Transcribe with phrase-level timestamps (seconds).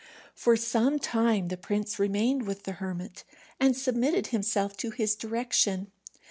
[0.33, 3.23] For some time the prince remained with the hermit,
[3.59, 5.91] and submitted himself to his direction.